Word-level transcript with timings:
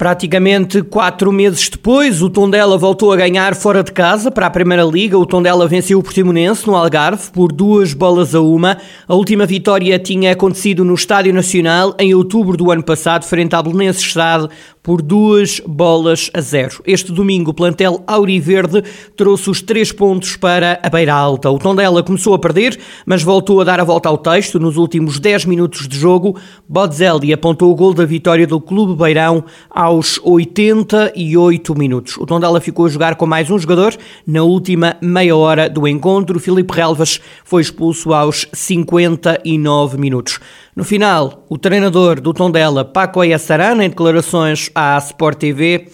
Praticamente 0.00 0.80
quatro 0.80 1.30
meses 1.30 1.68
depois, 1.68 2.22
o 2.22 2.30
Tondela 2.30 2.78
voltou 2.78 3.12
a 3.12 3.16
ganhar 3.16 3.54
fora 3.54 3.82
de 3.82 3.92
casa 3.92 4.30
para 4.30 4.46
a 4.46 4.50
Primeira 4.50 4.82
Liga. 4.82 5.18
O 5.18 5.26
Tondela 5.26 5.68
venceu 5.68 5.98
o 5.98 6.02
Portimonense 6.02 6.66
no 6.66 6.74
Algarve 6.74 7.30
por 7.30 7.52
duas 7.52 7.92
bolas 7.92 8.34
a 8.34 8.40
uma. 8.40 8.78
A 9.06 9.14
última 9.14 9.44
vitória 9.44 9.98
tinha 9.98 10.32
acontecido 10.32 10.86
no 10.86 10.94
Estádio 10.94 11.34
Nacional 11.34 11.94
em 11.98 12.14
outubro 12.14 12.56
do 12.56 12.70
ano 12.70 12.82
passado, 12.82 13.26
frente 13.26 13.54
à 13.54 13.62
Belenenses 13.62 14.00
Estado, 14.00 14.48
por 14.82 15.02
duas 15.02 15.60
bolas 15.66 16.30
a 16.32 16.40
zero. 16.40 16.82
Este 16.86 17.12
domingo, 17.12 17.50
o 17.50 17.54
plantel 17.54 18.02
Auriverde 18.06 18.82
trouxe 19.14 19.50
os 19.50 19.60
três 19.60 19.92
pontos 19.92 20.36
para 20.36 20.80
a 20.82 20.88
Beira 20.88 21.14
Alta. 21.14 21.50
O 21.50 21.58
Tondela 21.58 22.02
começou 22.02 22.34
a 22.34 22.38
perder, 22.38 22.78
mas 23.04 23.22
voltou 23.22 23.60
a 23.60 23.64
dar 23.64 23.78
a 23.78 23.84
volta 23.84 24.08
ao 24.08 24.16
texto. 24.16 24.58
Nos 24.58 24.76
últimos 24.76 25.18
10 25.18 25.44
minutos 25.44 25.86
de 25.86 25.98
jogo, 25.98 26.36
Bodzelli 26.68 27.32
apontou 27.32 27.70
o 27.70 27.74
gol 27.74 27.92
da 27.92 28.04
vitória 28.04 28.46
do 28.46 28.60
Clube 28.60 28.96
Beirão 28.96 29.44
aos 29.68 30.18
88 30.22 31.78
minutos. 31.78 32.16
O 32.16 32.24
Tondela 32.24 32.60
ficou 32.60 32.86
a 32.86 32.88
jogar 32.88 33.16
com 33.16 33.26
mais 33.26 33.50
um 33.50 33.58
jogador 33.58 33.94
na 34.26 34.42
última 34.42 34.96
meia 35.00 35.36
hora 35.36 35.68
do 35.68 35.86
encontro. 35.86 36.40
Filipe 36.40 36.72
Relvas 36.72 37.20
foi 37.44 37.60
expulso 37.60 38.14
aos 38.14 38.46
59 38.52 39.98
minutos. 39.98 40.40
No 40.80 40.84
final, 40.84 41.44
o 41.50 41.58
treinador 41.58 42.22
do 42.22 42.32
Tondela, 42.32 42.86
Paco 42.86 43.20
Ayassarana, 43.20 43.84
em 43.84 43.90
declarações 43.90 44.70
à 44.74 44.96
Sport 44.96 45.38
TV, 45.38 45.88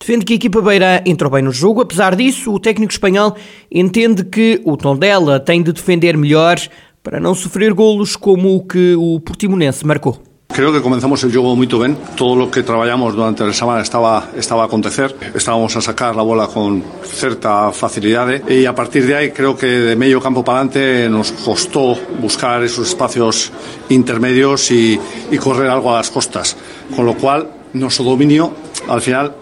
defende 0.00 0.24
que 0.24 0.32
a 0.32 0.36
equipa 0.36 0.62
beira 0.62 1.02
entrou 1.04 1.30
bem 1.30 1.42
no 1.42 1.52
jogo. 1.52 1.82
Apesar 1.82 2.16
disso, 2.16 2.50
o 2.50 2.58
técnico 2.58 2.90
espanhol 2.90 3.36
entende 3.70 4.24
que 4.24 4.62
o 4.64 4.78
Tondela 4.78 5.38
tem 5.38 5.62
de 5.62 5.74
defender 5.74 6.16
melhor 6.16 6.56
para 7.02 7.20
não 7.20 7.34
sofrer 7.34 7.74
golos 7.74 8.16
como 8.16 8.56
o 8.56 8.64
que 8.66 8.94
o 8.94 9.20
Portimonense 9.20 9.86
marcou. 9.86 10.18
Creo 10.54 10.72
que 10.72 10.80
comenzamos 10.80 11.20
el 11.24 11.32
juego 11.32 11.56
muy 11.56 11.66
bien. 11.66 11.98
Todo 12.14 12.36
lo 12.36 12.48
que 12.48 12.62
trabajamos 12.62 13.16
durante 13.16 13.44
la 13.44 13.52
semana 13.52 13.82
estaba, 13.82 14.30
estaba 14.36 14.62
a 14.62 14.66
acontecer. 14.66 15.12
Estábamos 15.34 15.74
a 15.74 15.80
sacar 15.80 16.14
la 16.14 16.22
bola 16.22 16.46
con 16.46 16.80
cierta 17.02 17.72
facilidad 17.72 18.48
y 18.48 18.64
a 18.64 18.72
partir 18.72 19.04
de 19.04 19.16
ahí 19.16 19.30
creo 19.32 19.56
que 19.56 19.66
de 19.66 19.96
medio 19.96 20.20
campo 20.20 20.44
para 20.44 20.60
adelante 20.60 21.08
nos 21.10 21.32
costó 21.32 21.98
buscar 22.20 22.62
esos 22.62 22.86
espacios 22.86 23.50
intermedios 23.88 24.70
y, 24.70 24.96
y 25.32 25.38
correr 25.38 25.68
algo 25.68 25.92
a 25.92 25.96
las 25.96 26.10
costas. 26.10 26.56
Con 26.94 27.04
lo 27.04 27.14
cual, 27.14 27.50
nuestro 27.72 28.04
dominio 28.04 28.52
al 28.88 29.00
final 29.02 29.34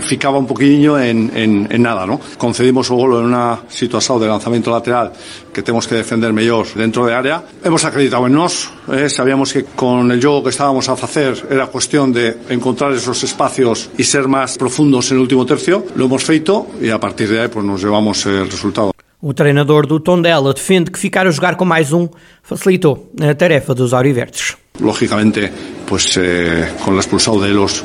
ficaba 0.00 0.38
un 0.38 0.46
poquillo 0.46 0.98
en, 0.98 1.30
en, 1.34 1.68
en, 1.70 1.82
nada, 1.82 2.06
¿no? 2.06 2.20
Concedimos 2.36 2.90
o 2.90 2.96
golo 2.96 3.20
en 3.20 3.26
una 3.26 3.60
situación 3.68 4.20
de 4.20 4.26
lanzamiento 4.26 4.70
lateral 4.70 5.12
que 5.52 5.62
tenemos 5.62 5.86
que 5.86 5.94
defender 5.96 6.32
mejor 6.32 6.66
dentro 6.74 7.06
de 7.06 7.14
área. 7.14 7.42
Hemos 7.64 7.84
acreditado 7.84 8.26
en 8.26 8.32
nos, 8.32 8.70
eh, 8.92 9.08
sabíamos 9.08 9.52
que 9.52 9.64
con 9.64 10.10
el 10.10 10.20
juego 10.20 10.42
que 10.44 10.50
estábamos 10.50 10.88
a 10.88 10.92
hacer 10.92 11.46
era 11.50 11.66
cuestión 11.66 12.12
de 12.12 12.38
encontrar 12.48 12.92
esos 12.92 13.22
espacios 13.24 13.90
y 13.96 14.04
ser 14.04 14.28
más 14.28 14.56
profundos 14.58 15.10
en 15.10 15.16
el 15.18 15.22
último 15.22 15.46
tercio. 15.46 15.84
Lo 15.96 16.06
hemos 16.06 16.24
feito 16.24 16.66
y 16.80 16.90
a 16.90 16.98
partir 16.98 17.28
de 17.28 17.40
ahí 17.40 17.48
pues 17.48 17.64
nos 17.64 17.82
llevamos 17.82 18.24
el 18.26 18.50
resultado. 18.50 18.92
O 19.24 19.32
treinador 19.32 19.86
do 19.86 20.00
Tondela 20.00 20.52
defende 20.52 20.90
que 20.90 20.98
ficar 20.98 21.28
a 21.28 21.30
jogar 21.30 21.54
com 21.54 21.64
mais 21.64 21.92
um 21.92 22.08
facilitou 22.42 23.08
a 23.22 23.32
tarefa 23.32 23.72
dos 23.72 23.94
auriverdes. 23.94 24.56
Lógicamente, 24.80 25.52
pues 25.86 26.16
eh, 26.16 26.72
con 26.84 26.96
la 26.96 27.02
expulsado 27.02 27.40
de 27.40 27.50
los 27.50 27.84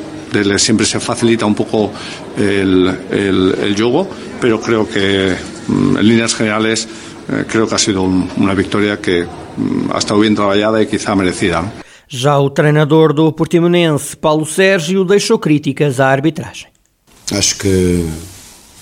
siempre 0.57 0.85
se 0.85 0.99
facilita 0.99 1.45
un 1.45 1.55
poco 1.55 1.91
el, 2.37 2.87
el, 3.11 3.55
el 3.61 3.75
juego, 3.75 4.07
pero 4.39 4.59
creo 4.61 4.87
que 4.87 5.35
mm, 5.67 5.97
en 5.97 6.07
líneas 6.07 6.35
generales 6.35 6.87
eh, 7.29 7.45
creo 7.47 7.67
que 7.67 7.75
ha 7.75 7.79
sido 7.79 8.01
un, 8.03 8.29
una 8.37 8.53
victoria 8.53 8.99
que 9.01 9.23
mm, 9.23 9.91
ha 9.93 9.97
estado 9.97 10.19
bien 10.19 10.35
trabajada 10.35 10.81
y 10.81 10.87
quizá 10.87 11.15
merecida. 11.15 11.63
Já 12.09 12.39
o 12.39 12.49
treinador 12.49 13.13
do 13.13 13.33
Portimonense, 13.33 14.15
Paulo 14.15 14.45
Sérgio, 14.45 15.03
deixou 15.03 15.37
críticas 15.37 15.99
à 15.99 16.07
arbitragem. 16.07 16.67
Acho 17.33 17.57
que 17.57 18.05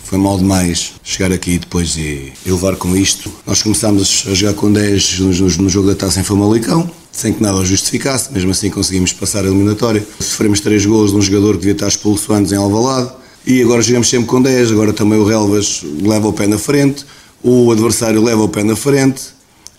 foi 0.04 0.20
mal 0.20 0.38
demais 0.38 0.94
chegar 1.04 1.32
aqui 1.32 1.58
depois 1.58 1.98
e, 1.98 2.32
e 2.46 2.52
levar 2.52 2.76
com 2.76 2.96
isto. 2.96 3.32
Nós 3.48 3.64
começámos 3.64 4.26
a 4.30 4.34
jogar 4.36 4.54
com 4.54 4.72
10 4.72 5.20
no, 5.20 5.34
no, 5.34 5.48
no 5.64 5.70
jogo 5.70 5.88
da 5.88 5.96
Taça 5.96 6.20
em 6.20 6.24
Famalicão 6.24 6.88
sem 7.16 7.34
que 7.34 7.42
nada 7.42 7.58
o 7.58 7.66
justificasse, 7.66 8.32
mesmo 8.32 8.52
assim 8.52 8.70
conseguimos 8.70 9.14
passar 9.14 9.46
a 9.46 9.48
eliminatória. 9.48 10.06
Sofremos 10.20 10.60
três 10.60 10.86
gols 10.86 11.12
de 11.12 11.18
um 11.18 11.22
jogador 11.22 11.54
que 11.54 11.60
devia 11.60 11.74
estar 11.74 11.88
expulso 11.88 12.34
antes 12.34 12.52
em 12.52 12.58
Alvalade 12.58 13.10
e 13.48 13.62
agora 13.62 13.82
jogamos 13.82 14.10
sempre 14.10 14.28
com 14.28 14.42
10, 14.42 14.72
agora 14.72 14.92
também 14.92 15.20
o 15.20 15.24
Relvas 15.24 15.84
leva 16.02 16.28
o 16.28 16.34
pé 16.34 16.48
na 16.48 16.58
frente, 16.58 17.06
o 17.44 17.72
adversário 17.72 18.22
leva 18.22 18.44
o 18.44 18.50
pé 18.50 18.64
na 18.64 18.76
frente, 18.76 19.22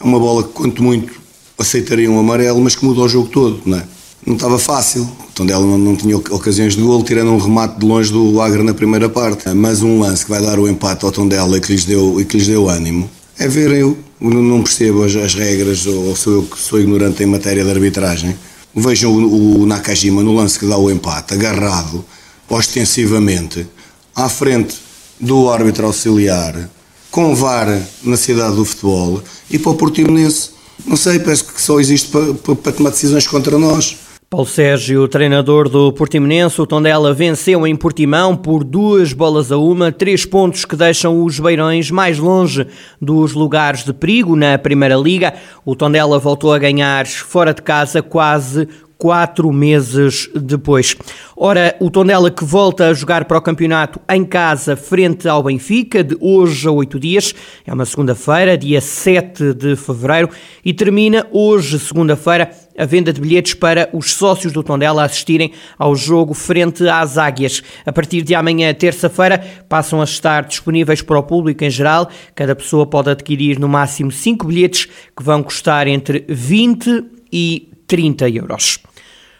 é 0.01 0.05
uma 0.05 0.21
bola 0.21 0.45
que 0.45 0.51
quanto 0.51 0.83
muito 0.83 1.13
aceitaria 1.59 2.11
um 2.11 2.19
amarelo, 2.19 2.61
mas 2.61 2.77
que 2.77 2.85
muda 2.85 3.01
o 3.01 3.09
jogo 3.09 3.29
todo, 3.29 3.61
não 3.67 3.79
é? 3.79 3.85
Não 4.25 4.35
estava 4.35 4.59
fácil, 4.59 5.03
o 5.03 5.33
Tondela 5.35 5.65
não, 5.65 5.79
não 5.79 5.97
tinha 5.97 6.17
ocasiões 6.17 6.75
de 6.75 6.83
gol, 6.83 7.03
tirando 7.03 7.31
um 7.33 7.39
remate 7.39 7.79
de 7.79 7.87
longe 7.87 8.13
do 8.13 8.41
Agra 8.41 8.63
na 8.63 8.73
primeira 8.73 9.09
parte, 9.09 9.49
mas 9.51 9.83
um 9.83 10.01
lance 10.01 10.25
que 10.25 10.31
vai 10.31 10.41
dar 10.41 10.59
o 10.59 10.69
empate 10.69 11.05
ao 11.05 11.13
Tondela 11.13 11.57
e 11.57 11.61
que 11.61 11.73
lhes 11.73 11.85
deu, 11.85 12.21
e 12.21 12.25
que 12.25 12.37
lhes 12.37 12.47
deu 12.47 12.69
ânimo, 12.69 13.11
é 13.37 13.49
ver 13.49 13.73
eu 13.73 13.97
não 14.21 14.63
percebo 14.63 15.05
as, 15.05 15.15
as 15.15 15.35
regras 15.35 15.87
ou 15.87 16.15
sou 16.17 16.33
eu 16.35 16.43
que 16.43 16.59
sou 16.59 16.81
ignorante 16.81 17.23
em 17.23 17.27
matéria 17.27 17.65
de 17.65 17.71
arbitragem. 17.71 18.37
Vejam 18.75 19.13
o, 19.13 19.63
o 19.63 19.67
Nakajima 19.67 20.23
no 20.23 20.35
lance 20.35 20.59
que 20.59 20.67
dá 20.67 20.77
o 20.77 20.91
empate, 20.91 21.35
agarrado 21.35 22.05
ostensivamente 22.49 23.67
à 24.15 24.29
frente 24.29 24.77
do 25.21 25.51
árbitro 25.51 25.87
auxiliar, 25.87 26.71
com 27.11 27.35
VAR 27.35 27.83
na 28.03 28.17
cidade 28.17 28.57
do 28.57 28.65
futebol 28.65 29.23
e 29.51 29.59
para 29.59 29.73
o 29.73 29.75
Portimonense. 29.75 30.51
Não 30.87 30.97
sei, 30.97 31.19
parece 31.19 31.45
que 31.45 31.61
só 31.61 31.81
existe 31.81 32.09
para, 32.09 32.35
para, 32.35 32.55
para 32.55 32.73
tomar 32.73 32.91
decisões 32.91 33.27
contra 33.27 33.59
nós. 33.59 33.97
Paulo 34.29 34.45
Sérgio, 34.45 35.07
treinador 35.07 35.69
do 35.69 35.93
Portimonense, 35.93 36.61
o 36.61 36.67
Tondela 36.67 37.15
venceu 37.15 37.65
em 37.65 37.77
Portimão 37.77 38.35
por 38.35 38.65
duas 38.65 39.13
bolas 39.13 39.53
a 39.53 39.57
uma, 39.57 39.93
três 39.93 40.25
pontos 40.25 40.65
que 40.65 40.75
deixam 40.75 41.23
os 41.25 41.39
Beirões 41.39 41.93
mais 41.93 42.19
longe 42.19 42.67
dos 43.01 43.35
lugares 43.35 43.85
de 43.85 43.93
perigo 43.93 44.35
na 44.35 44.59
Primeira 44.59 44.97
Liga. 44.97 45.33
O 45.65 45.77
Tondela 45.77 46.19
voltou 46.19 46.53
a 46.53 46.59
ganhar 46.59 47.07
fora 47.07 47.55
de 47.55 47.63
casa 47.63 48.03
quase 48.03 48.69
quatro 48.99 49.53
meses 49.53 50.29
depois. 50.35 50.97
Ora, 51.37 51.77
o 51.81 51.91
Tondela 51.91 52.31
que 52.31 52.45
volta 52.45 52.89
a 52.89 52.95
jogar 52.95 53.25
para 53.27 53.39
o 53.39 53.43
campeonato 53.43 54.01
em 54.09 54.25
casa 54.25 54.77
frente 54.77 55.29
ao 55.29 55.43
Benfica, 55.43 56.03
de 56.03 56.17
hoje 56.21 56.67
a 56.67 56.71
oito 56.71 56.99
dias, 56.99 57.35
é 57.67 57.73
uma 57.73 57.85
segunda-feira, 57.85 58.57
dia 58.57 58.81
7 58.81 59.53
de 59.55 59.77
fevereiro, 59.77 60.31
e 60.65 60.73
termina 60.73 61.27
hoje, 61.31 61.79
segunda-feira, 61.79 62.51
a 62.79 62.85
venda 62.85 63.13
de 63.13 63.21
bilhetes 63.21 63.55
para 63.55 63.89
os 63.93 64.13
sócios 64.13 64.53
do 64.53 64.63
Tondela 64.63 65.05
assistirem 65.05 65.53
ao 65.79 65.95
jogo 65.95 66.35
frente 66.35 66.87
às 66.89 67.17
Águias. 67.17 67.63
A 67.85 67.93
partir 67.93 68.23
de 68.23 68.35
amanhã, 68.35 68.73
terça-feira, 68.75 69.43
passam 69.69 70.01
a 70.01 70.05
estar 70.05 70.45
disponíveis 70.45 71.01
para 71.01 71.19
o 71.19 71.23
público 71.23 71.65
em 71.65 71.71
geral. 71.71 72.09
Cada 72.35 72.55
pessoa 72.55 72.87
pode 72.87 73.11
adquirir 73.11 73.59
no 73.59 73.69
máximo 73.69 74.11
cinco 74.11 74.47
bilhetes 74.47 74.87
que 75.17 75.23
vão 75.23 75.43
custar 75.43 75.87
entre 75.87 76.25
20 76.29 77.05
e 77.33 77.71
30 77.87 78.29
euros. 78.31 78.81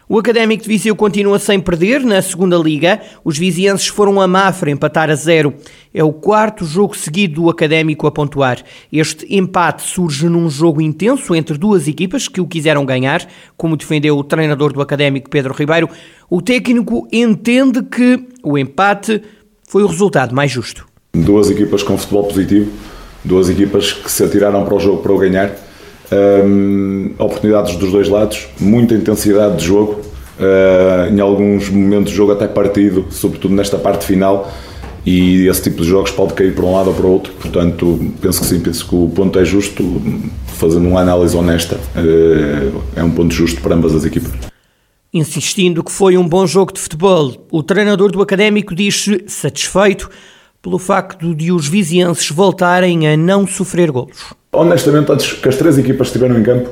O 0.09 0.17
Académico 0.17 0.63
de 0.63 0.69
Viseu 0.69 0.95
continua 0.95 1.37
sem 1.37 1.59
perder 1.59 1.99
na 1.99 2.21
segunda 2.21 2.55
liga. 2.55 3.01
Os 3.25 3.37
vizienses 3.37 3.87
foram 3.87 4.21
a 4.21 4.27
Mafra 4.27 4.71
empatar 4.71 5.09
a 5.09 5.15
zero. 5.15 5.53
É 5.93 6.01
o 6.01 6.13
quarto 6.13 6.63
jogo 6.63 6.95
seguido 6.95 7.41
do 7.41 7.49
Académico 7.49 8.07
a 8.07 8.11
pontuar. 8.11 8.63
Este 8.89 9.27
empate 9.35 9.83
surge 9.83 10.29
num 10.29 10.49
jogo 10.49 10.81
intenso 10.81 11.35
entre 11.35 11.57
duas 11.57 11.89
equipas 11.89 12.29
que 12.29 12.39
o 12.39 12.47
quiseram 12.47 12.85
ganhar, 12.85 13.27
como 13.57 13.75
defendeu 13.75 14.17
o 14.17 14.23
treinador 14.23 14.71
do 14.71 14.81
Académico 14.81 15.29
Pedro 15.29 15.53
Ribeiro. 15.53 15.89
O 16.29 16.41
técnico 16.41 17.05
entende 17.11 17.83
que 17.83 18.29
o 18.41 18.57
empate 18.57 19.21
foi 19.67 19.83
o 19.83 19.87
resultado 19.87 20.33
mais 20.33 20.49
justo. 20.49 20.87
Duas 21.13 21.49
equipas 21.49 21.83
com 21.83 21.97
futebol 21.97 22.23
positivo, 22.23 22.71
duas 23.25 23.49
equipas 23.49 23.91
que 23.91 24.09
se 24.09 24.23
atiraram 24.23 24.63
para 24.63 24.75
o 24.75 24.79
jogo 24.79 25.03
para 25.03 25.11
o 25.11 25.17
ganhar 25.17 25.66
um, 26.11 27.11
oportunidades 27.17 27.75
dos 27.75 27.91
dois 27.91 28.09
lados, 28.09 28.47
muita 28.59 28.93
intensidade 28.93 29.57
de 29.57 29.65
jogo, 29.65 30.01
uh, 30.39 31.13
em 31.13 31.19
alguns 31.19 31.69
momentos 31.69 32.11
de 32.11 32.17
jogo 32.17 32.31
até 32.31 32.47
partido, 32.47 33.05
sobretudo 33.11 33.53
nesta 33.53 33.77
parte 33.77 34.05
final, 34.05 34.51
e 35.05 35.47
esse 35.47 35.63
tipo 35.63 35.81
de 35.81 35.87
jogos 35.87 36.11
pode 36.11 36.33
cair 36.33 36.53
para 36.53 36.65
um 36.65 36.75
lado 36.75 36.89
ou 36.89 36.93
para 36.93 37.05
o 37.05 37.11
outro, 37.11 37.33
portanto 37.33 38.13
penso 38.21 38.41
que 38.41 38.45
sim, 38.45 38.59
penso 38.59 38.87
que 38.87 38.95
o 38.95 39.09
ponto 39.09 39.39
é 39.39 39.45
justo, 39.45 40.01
fazendo 40.47 40.87
uma 40.87 41.01
análise 41.01 41.35
honesta, 41.35 41.75
uh, 41.75 42.81
é 42.95 43.03
um 43.03 43.11
ponto 43.11 43.33
justo 43.33 43.61
para 43.61 43.75
ambas 43.75 43.95
as 43.95 44.05
equipas. 44.05 44.31
Insistindo 45.13 45.83
que 45.83 45.91
foi 45.91 46.17
um 46.17 46.27
bom 46.27 46.45
jogo 46.45 46.73
de 46.73 46.79
futebol, 46.79 47.47
o 47.49 47.63
treinador 47.63 48.11
do 48.11 48.21
Académico 48.21 48.75
diz-se 48.75 49.23
satisfeito 49.27 50.09
pelo 50.61 50.77
facto 50.77 51.33
de 51.33 51.51
os 51.51 51.67
vizienses 51.67 52.29
voltarem 52.29 53.07
a 53.07 53.15
não 53.15 53.47
sofrer 53.47 53.89
golos 53.89 54.35
honestamente, 54.57 55.11
antes 55.11 55.33
que 55.33 55.47
as 55.47 55.55
três 55.55 55.77
equipas 55.77 56.09
que 56.09 56.17
estiveram 56.17 56.39
em 56.39 56.43
campo 56.43 56.69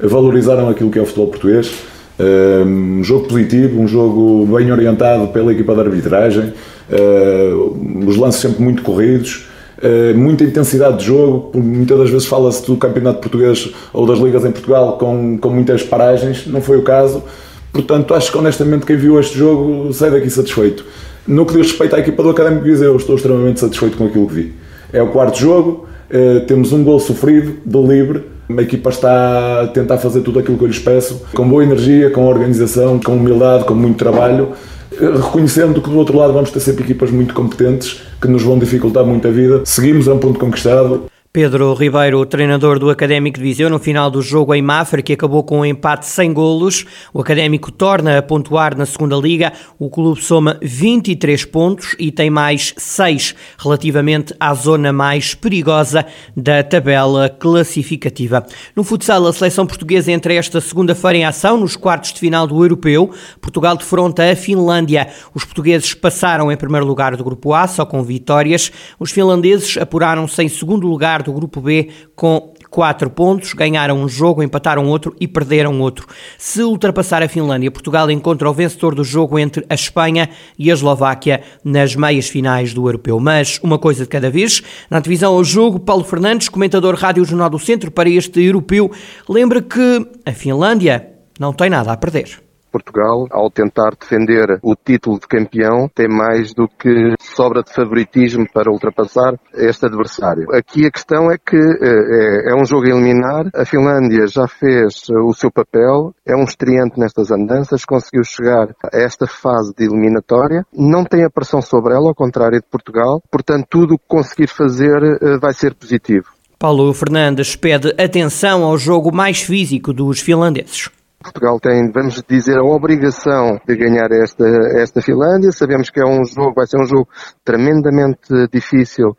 valorizaram 0.00 0.68
aquilo 0.68 0.90
que 0.90 0.98
é 0.98 1.02
o 1.02 1.06
futebol 1.06 1.28
português, 1.28 1.70
Um 2.18 3.04
jogo 3.04 3.28
positivo, 3.28 3.78
um 3.78 3.86
jogo 3.86 4.46
bem 4.46 4.72
orientado 4.72 5.28
pela 5.28 5.52
equipa 5.52 5.74
de 5.74 5.80
arbitragem, 5.80 6.54
uh, 6.90 8.06
os 8.06 8.16
lances 8.16 8.40
sempre 8.40 8.62
muito 8.62 8.82
corridos, 8.82 9.46
uh, 9.78 10.16
muita 10.16 10.42
intensidade 10.42 10.98
de 11.00 11.04
jogo. 11.04 11.50
Muitas 11.58 11.98
das 11.98 12.10
vezes 12.10 12.26
fala-se 12.26 12.66
do 12.66 12.76
campeonato 12.76 13.20
português 13.20 13.70
ou 13.92 14.06
das 14.06 14.18
ligas 14.18 14.46
em 14.46 14.50
Portugal 14.50 14.96
com, 14.96 15.36
com 15.36 15.50
muitas 15.50 15.82
paragens, 15.82 16.46
não 16.46 16.62
foi 16.62 16.78
o 16.78 16.82
caso. 16.82 17.22
Portanto, 17.70 18.14
acho 18.14 18.32
que 18.32 18.38
honestamente 18.38 18.86
quem 18.86 18.96
viu 18.96 19.20
este 19.20 19.36
jogo 19.36 19.92
sai 19.92 20.10
daqui 20.10 20.30
satisfeito. 20.30 20.86
No 21.28 21.44
que 21.44 21.52
diz 21.52 21.66
respeito 21.66 21.96
à 21.96 21.98
equipa 21.98 22.22
do 22.22 22.30
Académico 22.30 22.64
Viseu, 22.64 22.96
estou 22.96 23.16
extremamente 23.16 23.60
satisfeito 23.60 23.98
com 23.98 24.06
aquilo 24.06 24.26
que 24.26 24.34
vi. 24.34 24.54
É 24.90 25.02
o 25.02 25.08
quarto 25.08 25.38
jogo, 25.38 25.86
uh, 26.10 26.40
temos 26.46 26.72
um 26.72 26.82
gol 26.82 27.00
sofrido 27.00 27.56
do 27.64 27.86
livre 27.86 28.36
a 28.48 28.62
equipa 28.62 28.90
está 28.90 29.62
a 29.62 29.66
tentar 29.66 29.98
fazer 29.98 30.20
tudo 30.20 30.38
aquilo 30.38 30.56
que 30.56 30.62
eu 30.62 30.68
lhes 30.68 30.78
peço, 30.78 31.22
com 31.34 31.48
boa 31.48 31.64
energia, 31.64 32.10
com 32.10 32.26
organização, 32.26 33.00
com 33.00 33.12
humildade, 33.12 33.64
com 33.64 33.74
muito 33.74 33.96
trabalho, 33.96 34.52
reconhecendo 34.92 35.80
que 35.82 35.90
do 35.90 35.98
outro 35.98 36.16
lado 36.16 36.32
vamos 36.32 36.50
ter 36.50 36.60
sempre 36.60 36.84
equipas 36.84 37.10
muito 37.10 37.34
competentes 37.34 38.02
que 38.20 38.28
nos 38.28 38.42
vão 38.42 38.58
dificultar 38.58 39.04
muito 39.04 39.26
a 39.26 39.30
vida. 39.30 39.62
Seguimos 39.64 40.08
a 40.08 40.14
um 40.14 40.18
ponto 40.18 40.38
conquistado. 40.38 41.06
Pedro 41.36 41.74
Ribeiro, 41.74 42.24
treinador 42.24 42.78
do 42.78 42.88
Académico 42.88 43.36
de 43.36 43.44
Viseu, 43.44 43.68
no 43.68 43.78
final 43.78 44.10
do 44.10 44.22
jogo 44.22 44.54
em 44.54 44.62
Mafra, 44.62 45.02
que 45.02 45.12
acabou 45.12 45.44
com 45.44 45.60
um 45.60 45.66
empate 45.66 46.06
sem 46.06 46.32
golos. 46.32 46.86
O 47.12 47.20
Académico 47.20 47.70
torna 47.70 48.16
a 48.16 48.22
pontuar 48.22 48.74
na 48.74 48.86
segunda 48.86 49.16
liga. 49.16 49.52
O 49.78 49.90
clube 49.90 50.18
soma 50.22 50.58
23 50.62 51.44
pontos 51.44 51.94
e 51.98 52.10
tem 52.10 52.30
mais 52.30 52.72
6 52.78 53.34
relativamente 53.58 54.34
à 54.40 54.54
zona 54.54 54.94
mais 54.94 55.34
perigosa 55.34 56.06
da 56.34 56.62
tabela 56.62 57.28
classificativa. 57.28 58.42
No 58.74 58.82
futsal, 58.82 59.26
a 59.26 59.32
seleção 59.34 59.66
portuguesa 59.66 60.10
entra 60.10 60.32
esta 60.32 60.58
segunda-feira 60.58 61.18
em 61.18 61.26
ação 61.26 61.58
nos 61.58 61.76
quartos 61.76 62.14
de 62.14 62.20
final 62.20 62.46
do 62.46 62.64
Europeu. 62.64 63.10
Portugal 63.42 63.76
defronta 63.76 64.32
a 64.32 64.34
Finlândia. 64.34 65.08
Os 65.34 65.44
portugueses 65.44 65.92
passaram 65.92 66.50
em 66.50 66.56
primeiro 66.56 66.86
lugar 66.86 67.14
do 67.14 67.22
grupo 67.22 67.52
A, 67.52 67.68
só 67.68 67.84
com 67.84 68.02
vitórias. 68.02 68.72
Os 68.98 69.10
finlandeses 69.10 69.76
apuraram-se 69.76 70.42
em 70.42 70.48
segundo 70.48 70.88
lugar 70.88 71.25
do 71.26 71.32
grupo 71.32 71.60
B 71.60 71.88
com 72.14 72.54
4 72.70 73.10
pontos, 73.10 73.52
ganharam 73.52 73.98
um 73.98 74.08
jogo, 74.08 74.42
empataram 74.42 74.86
outro 74.86 75.14
e 75.20 75.26
perderam 75.26 75.80
outro. 75.80 76.06
Se 76.38 76.62
ultrapassar 76.62 77.22
a 77.22 77.28
Finlândia, 77.28 77.70
Portugal 77.70 78.10
encontra 78.10 78.48
o 78.48 78.52
vencedor 78.52 78.94
do 78.94 79.04
jogo 79.04 79.38
entre 79.38 79.64
a 79.68 79.74
Espanha 79.74 80.28
e 80.58 80.70
a 80.70 80.74
Eslováquia 80.74 81.42
nas 81.64 81.94
meias 81.96 82.28
finais 82.28 82.72
do 82.72 82.86
Europeu. 82.86 83.18
Mas 83.18 83.58
uma 83.62 83.78
coisa 83.78 84.04
de 84.04 84.08
cada 84.08 84.30
vez. 84.30 84.62
Na 84.90 85.00
divisão 85.00 85.34
ao 85.34 85.44
jogo, 85.44 85.80
Paulo 85.80 86.04
Fernandes, 86.04 86.48
comentador 86.48 86.94
Rádio 86.94 87.24
Jornal 87.24 87.50
do 87.50 87.58
Centro 87.58 87.90
para 87.90 88.08
este 88.08 88.42
Europeu, 88.42 88.90
lembra 89.28 89.60
que 89.62 90.06
a 90.24 90.32
Finlândia 90.32 91.08
não 91.38 91.52
tem 91.52 91.70
nada 91.70 91.92
a 91.92 91.96
perder. 91.96 92.45
Portugal, 92.76 93.26
ao 93.30 93.50
tentar 93.50 93.90
defender 93.98 94.58
o 94.62 94.74
título 94.74 95.18
de 95.18 95.26
campeão, 95.26 95.88
tem 95.94 96.08
mais 96.08 96.52
do 96.52 96.68
que 96.68 97.14
sobra 97.20 97.62
de 97.62 97.72
favoritismo 97.72 98.46
para 98.52 98.70
ultrapassar 98.70 99.34
este 99.54 99.86
adversário. 99.86 100.46
Aqui 100.52 100.86
a 100.86 100.90
questão 100.90 101.30
é 101.30 101.38
que 101.38 101.56
é, 101.56 102.52
é 102.52 102.54
um 102.54 102.64
jogo 102.64 102.86
a 102.86 102.90
eliminar. 102.90 103.46
A 103.54 103.64
Finlândia 103.64 104.26
já 104.26 104.46
fez 104.46 105.08
o 105.10 105.32
seu 105.32 105.50
papel, 105.50 106.14
é 106.26 106.36
um 106.36 106.44
estreante 106.44 106.98
nestas 106.98 107.30
andanças, 107.30 107.84
conseguiu 107.84 108.24
chegar 108.24 108.68
a 108.92 108.98
esta 108.98 109.26
fase 109.26 109.72
de 109.76 109.84
eliminatória, 109.84 110.64
não 110.72 111.04
tem 111.04 111.24
a 111.24 111.30
pressão 111.30 111.62
sobre 111.62 111.94
ela, 111.94 112.08
ao 112.08 112.14
contrário 112.14 112.60
de 112.60 112.66
Portugal, 112.68 113.22
portanto 113.30 113.66
tudo 113.70 113.94
o 113.94 113.98
que 113.98 114.04
conseguir 114.06 114.48
fazer 114.48 115.02
eh, 115.02 115.38
vai 115.38 115.52
ser 115.52 115.74
positivo. 115.74 116.26
Paulo 116.58 116.92
Fernandes 116.94 117.54
pede 117.54 117.94
atenção 118.02 118.64
ao 118.64 118.78
jogo 118.78 119.14
mais 119.14 119.42
físico 119.42 119.92
dos 119.92 120.20
finlandeses. 120.20 120.90
Portugal 121.26 121.58
tem, 121.58 121.90
vamos 121.90 122.22
dizer, 122.28 122.56
a 122.56 122.62
obrigação 122.62 123.58
de 123.66 123.76
ganhar 123.76 124.08
esta, 124.12 124.44
esta 124.76 125.02
Finlândia. 125.02 125.50
Sabemos 125.50 125.90
que 125.90 126.00
é 126.00 126.04
um 126.04 126.24
jogo, 126.24 126.54
vai 126.54 126.66
ser 126.66 126.80
um 126.80 126.86
jogo 126.86 127.08
tremendamente 127.44 128.28
difícil 128.52 129.16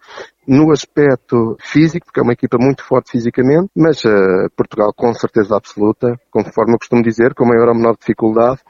no 0.48 0.72
aspecto 0.72 1.58
físico, 1.60 2.06
porque 2.06 2.22
é 2.22 2.24
uma 2.24 2.32
equipa 2.32 2.58
muito 2.58 2.84
forte 2.84 3.12
fisicamente, 3.12 3.70
mas 3.76 4.04
uh, 4.06 4.50
Portugal 4.56 4.94
com 4.96 5.14
certeza 5.14 5.58
absoluta, 5.58 6.16
conforme 6.32 6.74
eu 6.74 6.80
costumo 6.80 7.04
dizer, 7.04 7.34
com 7.34 7.46
maior 7.46 7.68
ou 7.68 7.76
menor 7.76 7.98
dificuldade, 8.00 8.62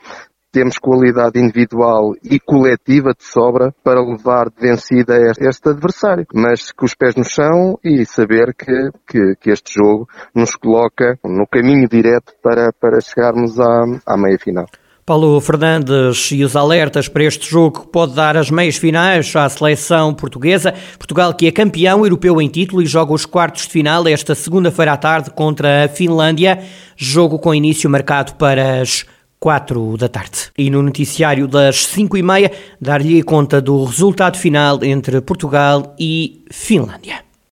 temos 0.52 0.78
qualidade 0.78 1.40
individual 1.40 2.14
e 2.24 2.40
coletiva 2.40 3.14
de 3.18 3.24
sobra 3.24 3.74
para 3.84 4.02
levar 4.02 4.50
de 4.50 4.60
vencida 4.60 5.16
este 5.40 5.70
adversário. 5.70 6.26
Mas 6.34 6.72
com 6.72 6.86
os 6.86 6.96
pés 6.96 7.16
no 7.16 7.24
chão 7.24 7.78
e 7.84 8.06
saber 8.06 8.54
que, 8.54 8.92
que, 9.08 9.36
que 9.40 9.52
este 9.52 9.74
jogo 9.76 10.08
nos 10.34 10.56
coloca 10.56 11.20
no 11.24 11.46
caminho 11.48 11.88
direto 11.88 12.34
para, 12.42 12.72
para 12.74 13.02
chegarmos 13.02 13.60
à, 13.60 13.84
à 14.06 14.18
meia 14.18 14.38
final. 14.40 14.66
Paulo 15.08 15.40
Fernandes 15.40 16.32
e 16.34 16.44
os 16.44 16.54
alertas 16.54 17.08
para 17.08 17.24
este 17.24 17.50
jogo 17.50 17.80
que 17.80 17.88
pode 17.88 18.14
dar 18.14 18.36
as 18.36 18.52
meias 18.52 18.76
finais 18.76 19.34
à 19.38 19.48
seleção 19.48 20.14
portuguesa. 20.14 20.74
Portugal 20.98 21.34
que 21.34 21.48
é 21.48 21.52
campeão 21.52 22.04
europeu 22.04 22.42
em 22.42 22.50
título 22.50 22.82
e 22.82 22.86
joga 22.86 23.14
os 23.14 23.26
quartos 23.26 23.68
de 23.68 23.70
final 23.70 24.06
esta 24.06 24.36
segunda-feira 24.36 24.92
à 24.92 24.98
tarde 24.98 25.32
contra 25.32 25.86
a 25.86 25.88
Finlândia. 25.88 26.62
Jogo 26.98 27.40
com 27.40 27.56
início 27.56 27.90
marcado 27.90 28.34
para 28.34 28.82
as 28.82 29.06
4 29.40 29.98
da 29.98 30.08
tarde. 30.08 30.52
E 30.58 30.70
no 30.70 30.82
noticiário 30.82 31.48
das 31.48 31.86
5 31.86 32.18
e 32.18 32.24
meia, 32.24 32.52
dar-lhe 32.82 33.22
conta 33.24 33.62
do 33.62 33.84
resultado 33.86 34.38
final 34.38 34.84
entre 34.84 35.22
Portugal 35.22 35.96
e 36.00 36.44
Finlândia. 36.50 37.27